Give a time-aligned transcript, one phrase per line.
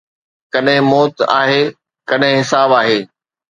[0.53, 1.61] ڪڏهن موت آهي،
[2.09, 2.99] ڪڏهن حساب آهي